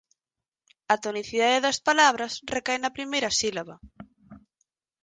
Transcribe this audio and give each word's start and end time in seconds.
A 0.93 0.95
tonicidade 1.05 1.63
das 1.65 1.77
palabras 1.87 2.33
recae 2.55 2.79
na 2.81 2.95
primeira 2.97 3.35
sílaba. 3.39 3.75